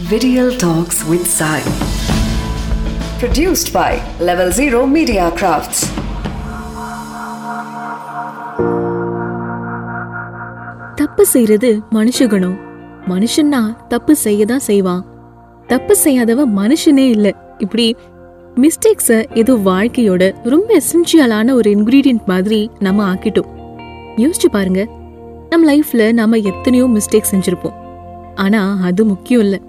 Video 0.00 0.50
Talks 0.60 0.98
with 1.08 1.26
Sai. 1.26 1.60
Produced 3.20 3.72
by 3.74 4.00
Level 4.18 4.50
Zero 4.50 4.86
Media 4.92 5.24
Crafts. 5.38 5.80
தப்பு 10.94 11.26
செய்யறது 11.26 11.82
மனுஷகுணம் 11.90 12.56
மனுஷன்னா 13.08 13.60
தப்பு 13.88 14.16
செய்ய 14.16 14.46
தான் 14.46 14.58
செய்வான். 14.58 15.04
தப்பு 15.66 15.96
செய்யாதவன் 15.96 16.56
மனுஷனே 16.56 17.06
இல்லை. 17.16 17.34
இப்படி 17.58 17.96
மிஸ்டேக்ஸை 18.56 19.34
ஏதோ 19.34 19.52
வாழ்க்கையோட 19.52 20.34
ரொம்ப 20.42 20.80
எசென்ஷியலான 20.80 21.52
ஒரு 21.52 21.70
இன்க்ரீடியன்ட் 21.70 22.24
மாதிரி 22.24 22.70
நம்ம 22.78 23.14
ஆக்கிட்டோம். 23.14 23.50
யோசிச்சு 24.16 24.50
பாருங்க. 24.50 24.88
நம்ம 25.50 25.74
லைஃப்ல 25.74 26.12
நம்ம 26.12 26.36
எத்தனையோ 26.36 26.84
மிஸ்டேக் 26.84 27.30
செஞ்சிருப்போம். 27.34 27.78
ஆனா 28.34 28.78
அது 28.82 29.04
முக்கியம் 29.04 29.40
இல்லை. 29.40 29.60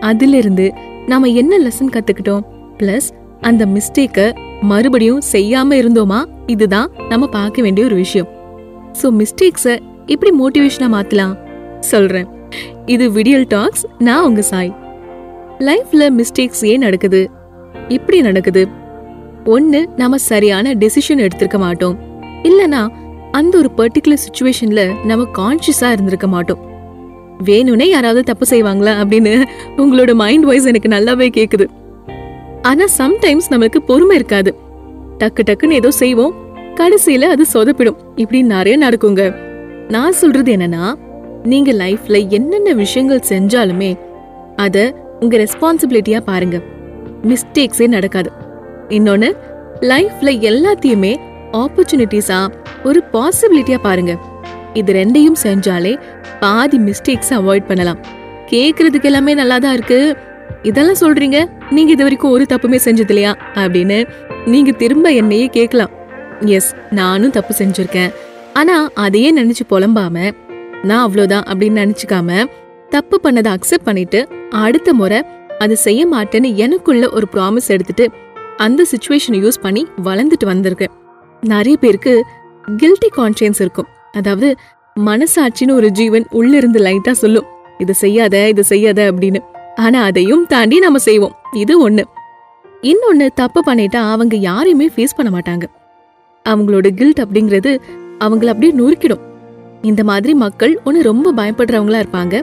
அதிலிருந்து 0.00 0.72
நாம 1.06 1.26
என்ன 1.26 1.58
லெசன் 1.58 1.92
கத்துக்கிட்டோம்? 1.92 2.44
பிளஸ் 2.78 3.08
அந்த 3.40 3.66
மிஸ்டேக்க 3.66 4.32
மறுபடியும் 4.60 5.20
செய்யாம 5.32 5.74
இருந்தோமா? 5.74 6.24
இதுதான் 6.46 6.90
நம்ம 7.08 7.26
பார்க்க 7.26 7.62
வேண்டிய 7.62 7.86
ஒரு 7.86 7.94
விஷயம். 7.94 8.28
ஸோ 9.02 9.02
மிஸ்டேக்ஸ 9.02 9.78
எப்படி 10.06 10.30
மோட்டிவேஷனா 10.38 10.88
மாத்தலாம்? 10.96 11.38
சொல்றேன். 11.80 12.28
இது 12.86 13.12
விடியல் 13.12 13.44
டாக்ஸ் 13.48 13.86
நான் 13.98 14.24
உங்க 14.24 14.42
சாய். 14.42 14.76
லைஃப்ல 15.58 16.10
மிஸ்டேக்ஸ் 16.10 16.66
ஏன் 16.66 16.78
நடக்குது? 16.78 17.30
இப்படி 17.88 18.20
நடக்குது. 18.20 18.68
ஒன்று 19.44 19.88
நம்ம 19.96 20.16
சரியான 20.16 20.74
டெசிஷன் 20.74 21.26
எடுத்திருக்க 21.26 21.58
மாட்டோம். 21.58 21.98
இல்லைனா 22.42 22.88
அந்த 23.32 23.58
ஒரு 23.58 23.70
பர்டிகுலர் 23.76 24.24
சுச்சுவேஷனில் 24.26 25.04
நம்ம 25.04 25.26
கான்ஷியஸாக 25.34 25.92
இருந்திருக்க 25.92 26.26
மாட்டோம். 26.26 26.69
வேணும்னே 27.44 27.82
யாராவது 27.82 28.22
தப்பு 28.22 28.46
செய்வாங்களா 28.50 28.92
அப்படின்னு 29.02 29.44
உங்களோட 29.76 30.14
மைண்ட் 30.14 30.44
வாய்ஸ் 30.44 30.66
எனக்கு 30.66 30.88
நல்லாவே 30.88 31.28
கேக்குது. 31.36 31.66
ஆனா 32.62 32.84
சம்டைம்ஸ் 32.98 33.50
நம்மளுக்கு 33.50 33.76
பொறுமை 33.76 34.16
இருக்காது. 34.16 34.54
டக்கு 35.18 35.40
டக்குன்னு 35.50 35.70
ஏதோ 35.70 35.90
செய்வோம். 35.90 36.34
கடைசியில 36.74 37.20
அது 37.20 37.46
சொதப்பிடும். 37.54 37.96
இப்படி 38.16 38.42
நிறைய 38.42 38.88
நடக்குங்க. 38.88 39.34
நான் 39.88 40.12
சொல்றது 40.12 40.56
என்னன்னா 40.56 40.94
நீங்க 41.42 41.72
லைஃப்ல 41.72 42.28
என்னென்ன 42.28 42.72
விஷயங்கள் 42.72 43.22
செஞ்சாலுமே 43.28 43.98
அத 44.56 44.94
உங்க 45.20 45.36
ரெஸ்பான்சிபிலிட்டியா 45.36 46.20
பாருங்க. 46.20 46.60
மிஸ்டேக்ஸே 47.28 47.86
நடக்காது. 47.86 48.30
இன்னொன்னு 48.88 49.32
லைஃப்ல 49.80 50.30
எல்லாத்தையுமே 50.50 51.16
ஆப்பர்ச்சுனிட்டிஸா 51.52 52.48
ஒரு 52.84 53.02
பாசிபிலிட்டியா 53.12 53.78
பாருங்க. 53.82 54.16
இது 54.74 54.92
ரெண்டையும் 54.92 55.38
செஞ்சாலே 55.42 55.98
பாதி 56.40 56.78
மிஸ்டேக்ஸ் 56.78 57.32
அவாய்ட் 57.38 57.66
பண்ணலாம். 57.66 58.00
கேக்குறதுக்கு 58.50 59.02
எல்லாமே 59.02 59.34
நல்லா 59.34 59.58
தான் 59.58 59.72
இருக்கு. 59.72 60.16
இதெல்லாம் 60.62 61.00
சொல்றீங்க 61.00 61.38
நீங்க 61.70 61.90
இது 61.92 62.02
வரைக்கும் 62.02 62.30
ஒரு 62.30 62.46
தப்புமே 62.52 62.78
செஞ்சது 62.84 63.12
இல்லையா 63.14 63.36
அப்படின்னு 63.54 63.98
நீங்க 64.46 64.70
திரும்ப 64.70 65.12
என்னையே 65.12 65.46
கேட்கலாம். 65.46 65.90
எஸ் 66.46 66.74
நானும் 66.90 67.30
தப்பு 67.30 67.54
செஞ்சிருக்கேன். 67.58 68.10
ஆனா 68.52 68.90
அதையே 68.94 69.30
நினைச்சு 69.36 69.64
புலம்பாம 69.70 70.32
நான் 70.82 71.10
அவ்வளோதான் 71.10 71.46
அப்படின்னு 71.50 71.82
நினைச்சுக்காம 71.84 72.44
தப்பு 72.88 73.20
பண்ணதை 73.24 73.50
அக்செப்ட் 73.56 73.84
பண்ணிட்டு 73.84 74.28
அடுத்த 74.50 74.92
முறை 74.94 75.22
அதை 75.58 75.76
செய்ய 75.76 76.06
மாட்டேன்னு 76.06 76.54
எனக்குள்ள 76.54 77.10
ஒரு 77.10 77.26
ப்ராமிஸ் 77.32 77.68
எடுத்துட்டு 77.68 78.10
அந்த 78.56 78.84
சுச்சுவேஷனை 78.92 79.38
யூஸ் 79.44 79.62
பண்ணி 79.62 79.86
வளர்ந்துட்டு 80.04 80.46
வந்திருக்கேன். 80.46 80.92
நிறைய 81.40 81.76
பேருக்கு 81.76 82.24
கில்ட்டி 82.82 83.08
கான்ஷியன்ஸ் 83.16 83.60
இருக்கும். 83.60 83.88
அதாவது 84.12 84.54
மனசாட்சின்னு 85.00 85.72
ஒரு 85.72 85.90
ஜீவன் 85.90 86.26
உள்ள 86.30 86.56
இருந்து 86.56 86.80
லைட்டா 86.80 87.10
சொல்லும். 87.10 87.44
இது 87.78 87.94
செய்யாத 87.94 88.48
இது 88.48 88.64
செய்யாத 88.64 89.12
அப்படின்னு. 89.12 89.40
ஆனா 89.74 90.02
அதையும் 90.02 90.46
தாண்டி 90.46 90.78
நம்ம 90.78 90.98
செய்வோம். 90.98 91.34
இது 91.52 91.90
ஒண்ணு. 91.90 92.04
இன்னொன்னு 92.82 93.26
தப்பு 93.34 93.60
பண்ணிட்டா 93.66 93.96
அவங்க 93.96 94.36
யாரையுமே 94.36 94.90
ஃபேஸ் 94.96 95.16
பண்ண 95.16 95.38
மாட்டாங்க. 95.38 95.62
அவங்களோட 96.48 96.88
கில்ட் 96.90 97.18
அப்படிங்கிறது 97.18 97.80
அவங்கள 98.18 98.46
அப்படியே 98.46 98.72
நொறுக்கிடும். 98.72 99.20
இந்த 99.82 100.04
மாதிரி 100.04 100.34
மக்கள் 100.34 100.80
ஒன்று 100.84 101.02
ரொம்ப 101.02 101.32
பயப்படுறவங்களா 101.32 102.02
இருப்பாங்க. 102.02 102.42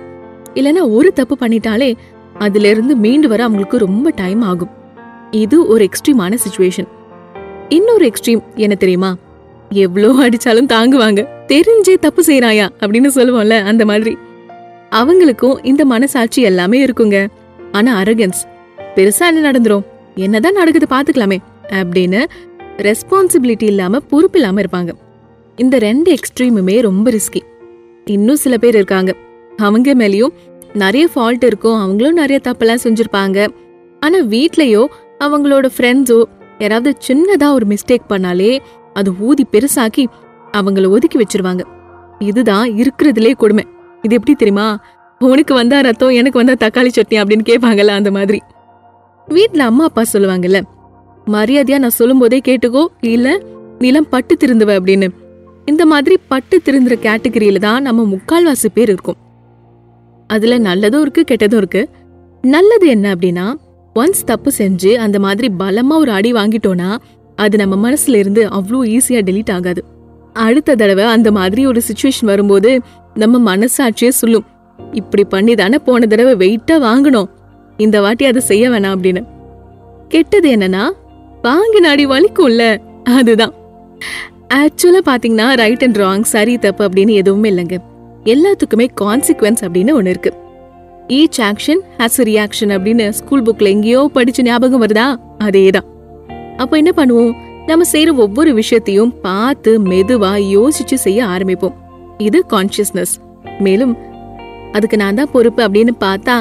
இல்லைன்னா 0.54 0.94
ஒரு 0.94 1.14
தப்பு 1.14 1.38
பண்ணிட்டாலே 1.42 1.96
அதுல 2.38 2.70
இருந்து 2.70 2.96
மீண்டு 2.96 3.28
வர 3.28 3.44
அவங்களுக்கு 3.44 3.78
ரொம்ப 3.78 4.12
டைம் 4.16 4.42
ஆகும். 4.42 4.70
இது 5.32 5.68
ஒரு 5.68 5.90
எக்ஸ்ட்ரீமான 5.90 6.38
சுச்சுவேஷன் 6.44 6.88
இன்னொரு 7.70 8.12
எக்ஸ்ட்ரீம் 8.12 8.42
என்ன 8.56 8.76
தெரியுமா? 8.76 9.16
எவ்வளோ 9.70 10.08
அடிச்சாலும் 10.08 10.72
தாங்குவாங்க. 10.74 11.36
தெரிஞ்சே 11.52 11.94
தப்பு 12.00 12.22
செய்யறாயா 12.28 12.66
அப்படின்னு 12.80 13.10
சொல்லுவோம்ல 13.16 13.58
அந்த 13.72 13.84
மாதிரி. 13.86 14.14
அவங்களுக்கும் 14.92 15.58
இந்த 15.64 15.86
மனசாட்சி 15.86 16.42
எல்லாமே 16.42 16.78
இருக்குங்க. 16.86 17.18
ஆனா 17.72 17.92
அரகன்ஸ் 18.02 18.42
பெருசா 18.96 19.26
என்ன 19.30 19.44
நடந்துரும்? 19.48 19.86
என்னதான் 20.16 20.60
நடக்குது 20.60 20.88
பாத்துக்கலாமே 20.96 21.38
அப்படின்னு 21.82 22.22
ரெஸ்பான்சிபிலிட்டி 22.88 23.68
இல்லாம 23.74 24.00
பொறுப்பு 24.00 24.40
இல்லாம 24.40 24.62
இருப்பாங்க. 24.62 24.92
இந்த 25.56 25.76
ரெண்டு 25.78 26.10
எக்ஸ்ட்ரீமுமே 26.14 26.76
ரொம்ப 26.82 27.12
ரிஸ்கி 27.12 27.42
இன்னும் 28.06 28.42
சில 28.44 28.58
பேர் 28.58 28.76
இருக்காங்க. 28.76 29.12
அவங்க 29.58 29.94
மேலயும் 29.94 30.34
நிறைய 30.74 31.06
ஃபால்ட் 31.14 31.46
இருக்கும் 31.50 31.80
அவங்களும் 31.80 32.20
நிறைய 32.22 32.40
தப்பெல்லாம் 32.44 32.84
செஞ்சிருப்பாங்க. 32.84 33.48
ஆனா 34.00 34.18
வீட்லயோ 34.34 34.84
அவங்களோட 35.20 35.68
ஃப்ரெண்ட்ஸோ 35.78 36.20
யாராவது 36.60 36.92
சின்னதா 37.08 37.48
ஒரு 37.54 37.66
மிஸ்டேக் 37.68 38.10
பண்ணாலே 38.10 38.52
அது 38.94 39.10
ஊதி 39.20 39.46
பெருசாக்கி 39.52 40.06
அவங்கள 40.62 40.90
ஒதுக்கி 40.90 41.18
வச்சிருவாங்க. 41.20 41.64
இதுதான் 42.20 42.68
இருக்கிறதுலே 42.70 43.32
கொடுமை. 43.36 43.66
இது 44.02 44.16
எப்படி 44.16 44.34
தெரியுமா? 44.38 44.68
உனக்கு 45.22 45.54
வந்தா 45.54 45.80
ரத்தம் 45.80 46.10
எனக்கு 46.10 46.44
வந்தா 46.44 46.68
தக்காளி 46.68 46.90
சட்னி 46.98 47.18
அப்படின்னு 47.22 47.46
கேட்பாங்கல்ல 47.50 47.94
அந்த 48.00 48.12
மாதிரி. 48.12 48.40
வீட்டில் 49.28 49.60
அம்மா 49.60 49.84
அப்பா 49.84 50.04
சொல்லுவாங்கல்ல 50.14 50.60
மரியாதையா 51.28 51.78
நான் 51.78 51.98
சொல்லும் 52.00 52.18
போதே 52.18 52.42
கேட்டுக்கோ 52.48 52.84
இல்ல 53.02 53.42
நிலம் 53.80 54.10
பட்டு 54.10 54.34
திருந்துவ 54.36 54.72
அப்படின்னு. 54.78 55.08
இந்த 55.66 55.86
மாதிரி 55.86 56.16
பட்டு 56.28 56.62
திருந்துற 56.66 56.96
கேட்டகரியில 57.06 57.60
தான் 57.60 57.82
நம்ம 57.82 58.06
முக்கால்வாசி 58.14 58.70
பேர் 58.74 58.90
இருக்கோம். 58.90 59.18
அதுல 60.30 60.60
நல்லதும் 60.60 61.02
இருக்கு 61.02 61.24
கெட்டதும் 61.32 61.62
இருக்கு. 61.62 61.90
நல்லது 62.42 62.88
என்ன 62.88 63.16
அப்படின்னா 63.16 63.46
ஒன்ஸ் 63.96 64.24
தப்பு 64.26 64.52
செஞ்சு 64.58 64.92
அந்த 64.96 65.20
மாதிரி 65.20 65.48
பலமா 65.60 65.96
ஒரு 66.04 66.12
அடி 66.12 66.32
வாங்கிட்டோம்னா 66.34 66.90
அது 67.36 67.58
நம்ம 67.58 67.76
மனசுல 67.84 68.16
இருந்து 68.16 68.48
அவ்வளோ 68.48 68.80
ஈஸியா 68.96 69.22
டெலீட் 69.30 69.52
ஆகாது. 69.52 69.82
அடுத்த 70.46 70.76
தடவை 70.76 71.06
அந்த 71.16 71.30
மாதிரி 71.38 71.62
ஒரு 71.66 71.82
சுச்சுவேஷன் 71.88 72.30
வரும்போது 72.32 72.72
நம்ம 73.14 73.56
மனசாட்சியே 73.56 74.12
சொல்லும் 74.22 74.46
இப்படி 74.92 75.24
பண்ணி 75.24 75.54
தானே 75.56 75.78
போன 75.78 76.06
தடவை 76.06 76.34
வெயிட்டா 76.44 76.76
வாங்கணும் 76.88 77.30
இந்த 77.78 77.98
வாட்டி 78.02 78.26
அதை 78.26 78.42
செய்ய 78.42 78.70
வேணாம் 78.70 78.96
அப்படின்னு. 78.96 79.22
கெட்டது 80.08 80.50
என்னன்னா 80.56 80.84
வாங்கின 81.44 81.88
அடி 81.94 82.06
வலிக்கும்ல 82.06 82.66
அதுதான். 83.18 83.54
ஆக்சுவலா 84.54 85.02
பாத்தீங்கன்னா 85.06 85.48
ரைட் 85.56 85.84
அண்ட் 85.84 85.98
ராங் 85.98 86.28
சரி 86.34 86.58
தப்பு 86.58 86.84
அப்படின்னு 86.88 87.14
எதுவுமே 87.22 87.50
இல்லைங்க. 87.52 87.78
எல்லாத்துக்குமே 88.34 88.88
கான்சிக்வன்ஸ் 89.02 89.64
அப்படின்னு 89.66 89.94
ஒண்ணு 90.00 90.14
இருக்கு. 90.14 90.34
ஈச் 91.18 91.42
ஆக்ஷன் 91.50 91.82
ஹாஸ் 91.98 92.20
ரியாக்ஷன் 92.30 92.74
அப்படின்னு 92.76 93.06
ஸ்கூல் 93.20 93.44
புக்கில் 93.44 93.74
எங்கேயோ 93.76 94.02
படிச்சு 94.14 94.44
ஞாபகம் 94.44 94.84
வருதா? 94.86 95.08
அதே 95.38 95.68
தான் 95.70 95.88
அப்போ 96.58 96.78
என்ன 96.78 96.92
பண்ணுவோம்? 96.96 97.34
நம்ம 97.70 97.86
செய்யற 97.92 98.10
ஒவ்வொரு 98.24 98.54
விஷயத்தையும் 98.54 99.14
பார்த்து 99.22 99.72
மெதுவா 99.92 100.32
யோசிச்சு 100.56 100.98
செய்ய 101.06 101.26
ஆரம்பிப்போம். 101.26 101.74
இது 102.18 102.40
கான்சியஸ்னஸ் 102.54 103.14
மேலும் 103.66 103.94
அதுக்கு 104.72 104.98
நான் 104.98 105.18
தான் 105.20 105.32
பொறுப்பு 105.34 105.62
அப்படின்னு 105.66 105.94
பார்த்தா 106.06 106.36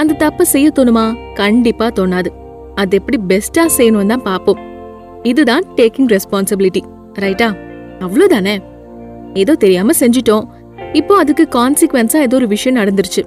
அந்த 0.00 0.16
தப்பை 0.22 0.42
செய்ய 0.42 0.68
தோணுமா? 0.78 1.04
கண்டிப்பா 1.34 1.86
தோணாது. 1.88 2.30
அது 2.74 2.96
எப்படி 2.96 3.18
பெஸ்டா 3.30 3.64
செய்யணும் 3.78 4.12
தான் 4.12 4.22
பார்ப்போம். 4.22 4.60
இதுதான் 5.22 5.64
டேக்கிங் 5.76 6.10
ரெஸ்பான்சிபிலிட்டி 6.14 6.82
ரைட்டா 7.24 7.48
அவ்வளவுதானே? 8.04 8.56
ஏதோ 9.34 9.54
தெரியாம 9.54 9.92
செஞ்சிட்டோம். 10.00 10.46
இப்போ 10.92 11.16
அதுக்கு 11.16 11.46
கான்சிக்வன்ஸா 11.58 12.20
ஏதோ 12.26 12.36
ஒரு 12.36 12.46
விஷயம் 12.46 12.80
நடந்துருச்சு. 12.80 13.24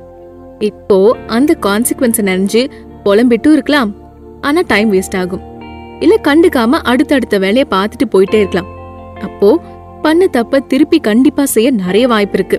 இப்போ 0.69 0.97
அந்த 1.27 1.57
கான்சிக்வன்ஸ 1.67 2.21
நினைஞ்சு 2.31 2.63
புலம்பிட்டும் 3.05 3.57
இருக்கலாம். 3.57 3.91
ஆனா 4.41 4.61
டைம் 4.67 4.89
வேஸ்ட் 4.93 5.17
ஆகும். 5.17 5.43
இல்ல 6.03 6.15
கண்டுக்காம 6.27 6.79
அடுத்தடுத்த 6.91 7.35
வேலையை 7.43 7.65
பார்த்துட்டு 7.73 8.05
போயிட்டே 8.13 8.39
இருக்கலாம். 8.41 8.69
அப்போ 9.27 9.49
பண்ண 10.05 10.27
தப்ப 10.37 10.59
திருப்பி 10.71 10.97
கண்டிப்பா 11.09 11.43
செய்ய 11.53 11.67
நிறைய 11.83 12.05
வாய்ப்பு 12.13 12.37
இருக்கு. 12.39 12.57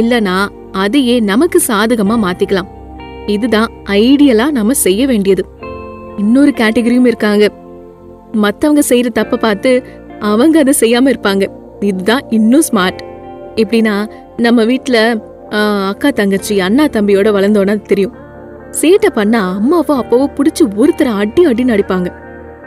இல்லனா 0.00 0.36
அதையே 0.82 1.16
நமக்கு 1.30 1.58
சாதகமா 1.68 2.16
மாத்திக்கலாம். 2.26 2.68
இதுதான் 3.34 3.72
ஐடியலா 4.02 4.46
நம்ம 4.58 4.76
செய்ய 4.84 5.02
வேண்டியது. 5.10 5.42
இன்னொரு 6.22 6.52
கேட்டகரியும் 6.60 7.08
இருக்காங்க. 7.10 7.44
மத்தவங்க 8.44 8.82
செய்யற 8.90 9.08
தப்ப 9.18 9.40
பார்த்து 9.46 9.70
அவங்க 10.30 10.56
அதை 10.62 10.74
செய்யாம 10.80 11.10
இருப்பாங்க. 11.12 11.44
இதுதான் 11.90 12.24
இன்னும் 12.38 12.66
ஸ்மார்ட் 12.68 13.00
எப்படின்னா 13.62 13.94
நம்ம 14.44 14.64
வீட்டுல 14.70 14.98
அக்கா 15.90 16.10
தங்கச்சி 16.18 16.54
அண்ணா 16.66 16.84
தம்பியோட 16.96 17.28
வளர்ந்தோன்னா 17.36 17.74
தெரியும். 17.92 18.14
சேட்டை 18.80 19.10
பண்ணா 19.18 19.40
அம்மாவோ 19.58 19.94
அப்பாவோ 20.02 20.26
பிடிச்சி 20.36 20.64
ஒருத்தரை 20.82 21.12
அடி 21.22 21.42
அடின்னு 21.50 21.74
அடிப்பாங்க. 21.76 22.10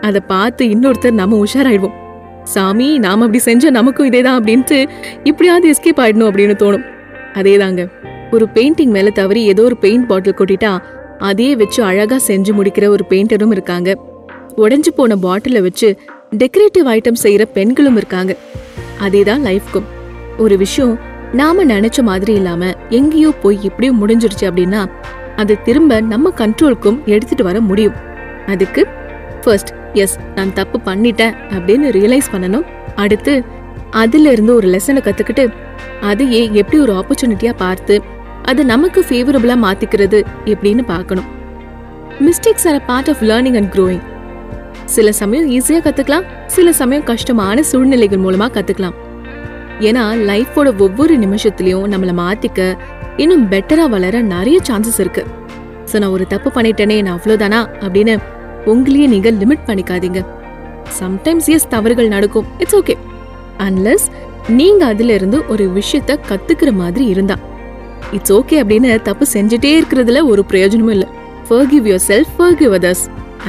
அதை 0.02 0.22
பார்த்து 0.28 0.64
இன்னொருத்தர் 0.66 1.20
நம்ம 1.22 1.38
உஷாராயிடுவோம். 1.46 1.96
சாமி 2.44 2.88
நாம் 2.98 3.24
அப்படி 3.26 3.40
செஞ்சால் 3.46 3.78
நமக்கும் 3.78 4.06
இதே 4.06 4.22
தான் 4.22 4.38
அப்படின்ட்டு 4.40 4.78
இப்படியாவது 5.24 5.72
எஸ்கேப் 5.74 6.02
ஆயிடணும் 6.04 6.30
அப்படின்னு 6.30 6.56
தோணும். 6.64 6.86
அதே 7.34 7.58
தாங்க 7.58 7.84
ஒரு 8.32 8.46
பெயிண்டிங் 8.54 8.94
மேலே 8.96 9.12
தவறி 9.12 9.42
ஏதோ 9.44 9.64
ஒரு 9.64 9.78
பெயிண்ட் 9.78 10.08
பாட்டில் 10.08 10.38
கொட்டிட்டா 10.38 10.72
அதையே 11.18 11.56
வச்சு 11.56 11.84
அழகாக 11.84 12.22
செஞ்சு 12.28 12.52
முடிக்கிற 12.58 12.86
ஒரு 12.88 13.04
பெயிண்டரும் 13.10 13.52
இருக்காங்க. 13.52 13.90
உடஞ்சி 14.58 14.92
போன 14.96 15.16
பாட்டிலை 15.16 15.62
வச்சு 15.62 15.90
டெக்கரேட்டிவ் 16.38 16.88
ஐட்டம் 16.96 17.22
செய்கிற 17.24 17.46
பெண்களும் 17.46 17.96
இருக்காங்க. 17.96 18.34
அதே 19.00 19.24
தான் 19.24 19.46
லைஃப்க்கும் 19.46 19.88
ஒரு 20.38 20.58
விஷயம் 20.58 21.00
நாம 21.34 21.66
நினைச்ச 21.66 22.02
மாதிரி 22.02 22.34
இல்லாம 22.34 22.72
எங்கேயோ 22.90 23.32
போய் 23.42 23.58
எப்படியோ 23.64 23.94
முடிஞ்சிருச்சு 24.02 24.46
அப்படின்னா 24.50 24.82
அதை 25.36 25.56
திரும்ப 25.64 26.00
நம்ம 26.02 26.32
கண்ட்ரோலுக்கும் 26.38 27.00
எடுத்துட்டு 27.06 27.44
வர 27.44 27.60
முடியும். 27.62 27.98
அதுக்கு 28.46 28.88
ஃபர்ஸ்ட் 29.44 29.74
எஸ் 30.04 30.16
நான் 30.38 30.56
தப்பு 30.60 30.78
பண்ணிட்டேன் 30.88 31.36
அப்படின்னு 31.56 31.88
ரியலைஸ் 31.98 32.32
பண்ணணும். 32.34 32.66
அடுத்து 33.04 33.34
அதுல 34.02 34.32
இருந்து 34.36 34.54
ஒரு 34.60 34.68
லெசனை 34.74 35.02
கத்துக்கிட்டு 35.06 35.46
அதையே 36.10 36.42
எப்படி 36.62 36.78
ஒரு 36.86 36.94
ஆப்பர்ச்சுனிட்டியா 37.00 37.54
பார்த்து 37.64 37.96
அது 38.52 38.62
நமக்கு 38.74 39.00
ஃபேவரபிளா 39.10 39.56
மாத்திக்கிறது 39.66 40.20
எப்படின்னு 40.54 40.84
பார்க்கணும். 40.92 41.30
Mistakes 42.26 42.68
are 42.72 42.82
part 42.90 43.10
of 43.14 43.24
learning 43.30 43.58
and 43.60 43.72
growing 43.76 44.04
சில 44.96 45.12
சமயம் 45.22 45.48
ஈஸியா 45.58 45.80
கத்துக்கலாம் 45.86 46.28
சில 46.56 46.74
சமயம் 46.82 47.08
கஷ்டமான 47.12 47.64
சூழ்நிலைகள் 47.72 48.24
மூலமா 48.26 48.48
கத்துக்கலாம். 48.58 48.96
ஏன்னா 49.88 50.04
லைஃபோட 50.30 50.68
ஒவ்வொரு 50.86 51.16
நிமிஷத்துலயும் 51.24 51.90
நம்மளை 51.94 52.14
மாத்திக்க 52.24 52.60
இன்னும் 53.24 53.44
பெட்டரா 53.52 53.86
வளர 53.96 54.22
நிறைய 54.34 54.58
சான்சஸ் 54.70 55.00
இருக்கு. 55.04 55.24
ஸோ 55.92 55.96
நான் 56.02 56.14
ஒரு 56.18 56.26
தப்பு 56.34 56.50
பண்ணிட்டேனே 56.56 56.98
நான் 57.06 57.18
அவ்வளோதானா 57.18 57.60
அப்படின்னு 57.86 58.14
உங்களையே 58.66 59.08
நீங்க 59.08 59.32
லிமிட் 59.32 59.66
பண்ணிக்காதீங்க. 59.68 60.22
சம்டைம்ஸ் 61.00 61.50
எஸ் 61.56 61.68
தவறுகள் 61.70 62.08
நடக்கும். 62.08 62.48
இட்ஸ் 62.58 62.76
ஓகே 62.76 62.96
அன்லெஸ் 63.58 64.06
நீங்க 64.48 64.86
அதுல 64.86 65.14
இருந்து 65.14 65.38
ஒரு 65.48 65.66
விஷயத்த 65.76 66.18
கத்துக்கிற 66.30 66.72
மாதிரி 66.72 67.06
இருந்தா. 67.06 67.36
இட்ஸ் 68.12 68.34
ஓகே 68.34 68.58
அப்படின்னு 68.62 69.02
தப்பு 69.02 69.26
செஞ்சுட்டே 69.34 69.72
இருக்கிறதுல 69.80 70.26
ஒரு 70.26 70.46
பிரயோஜனமும் 70.46 70.92
இல்ல. 70.92 71.08
Forgive 71.50 71.86
yourself 72.08 72.34
forgive 72.40 72.74
others 72.80 73.04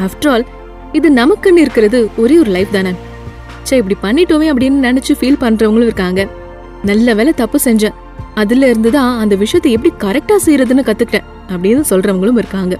after 0.04 0.28
all 0.28 0.46
இது 0.92 1.08
நமக்குன்னு 1.12 1.62
இருக்கிறது 1.64 2.10
ஒரே 2.16 2.38
ஒரு 2.38 2.50
லைஃப் 2.50 2.72
தானே. 2.72 2.92
சே 3.62 3.76
இப்படி 3.76 3.96
பண்ணிட்டோமே 4.02 4.48
அப்படின்னு 4.52 4.78
நினைச்சு 4.88 5.14
ஃபீல் 5.20 5.40
பண்றவங்களும் 5.40 5.88
இருக்காங்க. 5.90 6.28
நல்ல 6.82 7.14
வேளை 7.14 7.32
தப்பு 7.36 7.58
செஞ்சேன். 7.64 7.94
அதுல 8.34 8.68
இருந்து 8.68 8.90
தான் 8.90 9.18
அந்த 9.18 9.34
விஷயத்தை 9.34 9.72
எப்படி 9.72 9.92
கரெக்டா 10.04 10.36
செய்யறதுன்னு 10.46 10.84
கத்துக்கிட்டேன் 10.88 11.26
அப்படின்னு 11.48 11.82
சொல்றவங்களும் 11.90 12.38
இருக்காங்க. 12.42 12.76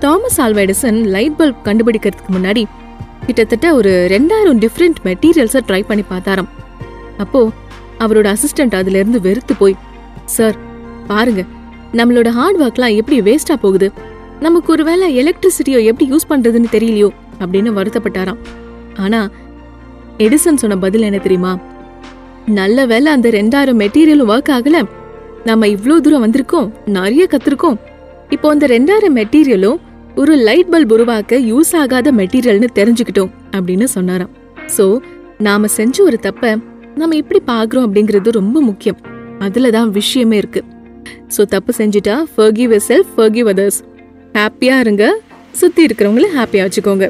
Thomas 0.00 0.40
Alva 0.40 0.60
Edison 0.64 1.04
light 1.04 1.32
bulb 1.38 1.60
கண்டுபிடிக்கிறதுக்கு 1.64 2.32
முன்னாடி 2.32 2.64
கிட்டத்தட்ட 3.26 3.74
ஒரு 3.74 3.92
ரெண்டாயிரம் 4.10 4.60
டிஃப்ரெண்ட் 4.64 4.98
மெட்டீரியல்ஸை 5.04 5.60
ட்ரை 5.68 5.82
பண்ணி 5.88 6.04
பார்த்தாராம். 6.10 6.48
அப்போ 7.16 7.50
அவரோட 7.98 8.34
அசிஸ்டன்ட் 8.34 8.76
அதுலேருந்து 8.80 9.20
வெறுத்து 9.20 9.54
போய் 9.54 9.76
சார் 10.24 10.56
பாருங்க 11.06 11.44
நம்மளோட 11.92 12.28
ஹார்ட் 12.28 12.60
ஒர்க்லாம் 12.60 12.96
எப்படி 12.96 13.20
வேஸ்டா 13.20 13.54
போகுது? 13.60 13.92
நமக்கு 14.40 14.72
ஒருவேளை 14.72 15.06
எலக்ட்ரிசிட்டியோ 15.18 15.84
எப்படி 15.84 16.12
யூஸ் 16.12 16.30
பண்றதுன்னு 16.30 16.72
தெரியலையோ? 16.72 17.08
அப்படின்னு 17.40 17.70
வருத்தப்பட்டாராம். 17.78 18.40
ஆனா 18.96 19.30
எடிசன் 20.18 20.60
சொன்ன 20.62 20.76
பதில் 20.76 21.02
என்ன 21.02 21.18
தெரியுமா? 21.18 21.58
நல்ல 22.46 22.86
வேளை 22.86 23.12
அந்த 23.12 23.28
ரெண்டாயிரம் 23.28 23.80
மெட்டீரியலும் 23.82 24.32
ஒர்க் 24.34 24.52
ஆகல. 24.58 24.82
நம்ம 25.44 25.66
இவ்வளோ 25.66 25.96
தூரம் 26.00 26.24
வந்திருக்கோம் 26.26 26.70
நிறைய 26.86 27.28
கத்திருக்கோம். 27.30 27.78
இப்போ 28.28 28.50
அந்த 28.50 28.66
ரெண்டாயிரம் 28.66 29.16
மெட்டீரியலும் 29.20 29.76
ஒரு 30.20 30.34
லைட் 30.36 30.70
பல்ப் 30.72 30.92
உருவாக்க 30.92 31.38
யூஸ் 31.38 31.70
ஆகாத 31.76 32.12
மெட்டீரியல்னு 32.12 32.68
தெரிஞ்சுக்கிட்டோம் 32.74 33.32
அப்படின்னு 33.56 33.84
சொன்னாராம். 33.84 34.30
சோ 34.76 34.84
நாம 35.38 35.66
செஞ்ச 35.66 36.02
ஒரு 36.02 36.18
தப்ப 36.18 36.52
நம்ம 36.94 37.16
எப்படி 37.16 37.40
பாக்குறோம் 37.46 37.86
அப்படிங்கிறது 37.86 38.30
ரொம்ப 38.30 38.60
முக்கியம். 38.60 38.98
அதில் 39.38 39.70
தான் 39.70 39.90
விஷயமே 39.90 40.36
இருக்கு. 40.36 40.62
சோ 41.36 41.44
தப்பு 41.44 41.72
செஞ்சுட்டா 41.78 42.14
ஃபர்கிவ் 42.36 42.72
செல்ஃப் 42.88 43.10
ஃபர்கிவ் 43.16 43.50
அதர்ஸ் 43.52 43.80
ஹாப்பியா 44.32 44.78
இருங்க 44.78 45.04
சுத்தி 45.52 45.86
இருக்கிறவங்கள 45.86 46.30
ஹாப்பியா 46.38 46.64
வச்சுக்கோங்க. 46.66 47.08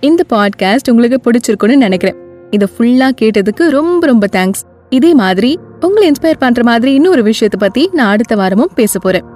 இந்த 0.00 0.24
பாட்காஸ்ட் 0.34 0.90
உங்களுக்கு 0.90 1.20
பிடிச்சிருக்கும்னு 1.26 1.76
நினைக்கிறேன். 1.76 2.18
இதை 2.50 2.68
ஃபுல்லா 2.74 3.10
கேட்டதுக்கு 3.22 3.64
ரொம்ப 3.78 4.02
ரொம்ப 4.06 4.26
தேங்க்ஸ் 4.32 4.64
இதே 4.90 5.14
மாதிரி 5.14 5.52
உங்களை 5.80 6.10
இன்ஸ்பயர் 6.10 6.42
பண்ற 6.44 6.62
மாதிரி 6.64 6.90
இன்னொரு 6.94 7.22
விஷயத்தை 7.22 7.60
பத்தி 7.64 7.90
நான் 7.92 8.12
அடுத்த 8.16 8.34
வாரமும் 8.36 8.74
பேச 8.74 8.98
போறேன். 8.98 9.26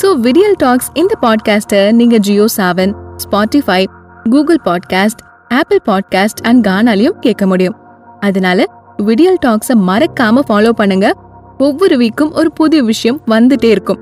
ஸோ 0.00 0.08
விடியல் 0.20 0.54
டாக்ஸ் 0.58 0.90
இந்த 0.92 1.14
பாட்காஸ்ட்டை 1.20 1.92
நீங்க 1.92 2.18
Jio 2.18 2.44
Saavn 2.56 2.92
Spotify 3.16 3.84
Google 4.30 4.60
podcast 4.64 5.20
Apple 5.48 5.80
podcast 5.88 6.40
and 6.42 6.66
கானாலையும் 6.66 7.18
கேட்க 7.20 7.46
முடியும். 7.46 7.76
அதனால 8.20 8.64
விடியல் 8.96 9.38
டாக்ஸை 9.46 9.74
மறக்காம 9.88 10.40
ஃபாலோ 10.48 10.70
பண்ணுங்க. 10.70 11.12
ஒவ்வொரு 11.58 11.96
வீக்கும் 11.96 12.32
ஒரு 12.32 12.52
புதிய 12.52 12.82
விஷயம் 12.82 13.20
வந்துட்டே 13.26 13.64
இருக்கும். 13.64 14.00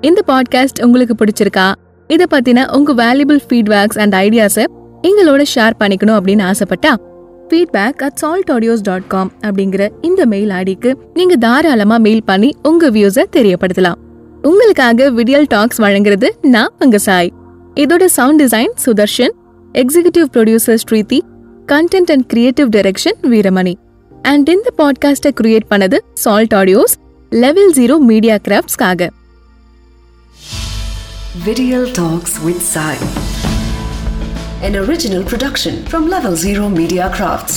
இந்த 0.00 0.22
பாட்காஸ்ட் 0.26 0.82
உங்களுக்கு 0.82 1.14
பிடிச்சிருக்கா? 1.14 1.72
இத 2.06 2.26
பத்தின 2.30 2.66
உங்க 2.76 2.92
வேல்யூபிள் 2.94 3.40
ஃபீட்பேக்ஸ் 3.48 3.98
அண்ட் 3.98 4.14
ஐடியாஸை 4.14 4.64
எங்களோட 5.02 5.42
ஷேர் 5.54 5.78
பண்ணிக்கணும் 5.78 6.18
அப்படின்னு 6.18 6.44
ஆசைப்பட்டா 6.50 6.92
feedback 7.48 8.02
at 8.02 8.16
Salt 8.16 8.50
Audios 8.50 8.82
dot 8.82 9.06
com 9.06 9.32
அப்படிங்கிற 9.42 9.88
இந்த 10.00 10.26
மெயில் 10.26 10.50
ஐடிக்கு 10.50 10.92
நீங்க 11.14 11.36
தாராளமா 11.36 11.96
மெயில் 11.96 12.24
பண்ணி 12.24 12.54
உங்க 12.62 12.90
வியூஸை 12.90 13.24
தெரியப்படுத்தலாம். 13.36 13.98
உங்களுக்காக 14.44 15.10
விடியல் 15.10 15.46
டாக்ஸ் 15.48 15.80
வழங்குறது 15.80 16.28
நான் 16.46 16.72
உங்க 16.78 16.98
சாய் 16.98 17.30
இதோட 17.74 18.04
sound 18.04 18.42
design 18.42 18.72
Sudarshan 18.84 19.34
executive 19.74 20.28
producer 20.32 20.80
Shrithi 20.84 21.18
content 21.66 22.10
and 22.10 22.26
creative 22.26 22.68
direction 22.68 23.18
Veeramani. 23.22 23.74
And 24.22 24.48
இந்த 24.48 24.68
பாட்காஸ்டை 24.78 25.32
கிரியேட் 25.40 25.68
பண்ணது 25.70 25.98
Salt 26.14 26.54
Audios 26.54 26.94
level 27.32 27.72
zero 27.72 27.98
media 28.00 28.38
கிராஃப்ட்ஸ்க்காக 28.48 29.10
Vidiyal 31.44 31.90
talks 31.92 32.38
with 32.42 32.64
Sai 32.74 33.02
An 34.62 34.74
original 34.76 35.22
production 35.24 35.74
from 35.84 36.02
Level 36.08 36.34
Zero 36.36 36.64
Media 36.70 37.06
Crafts. 37.16 37.54